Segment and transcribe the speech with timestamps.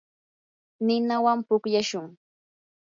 [0.85, 2.07] ninawan pukllashun.